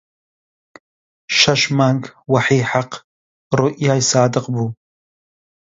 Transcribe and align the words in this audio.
شەش 1.39 1.61
مانگ 1.77 2.03
وەحی 2.33 2.61
حەق 2.71 2.91
ڕوئیای 3.57 4.01
سادق 4.11 4.45
بوو 4.53 4.67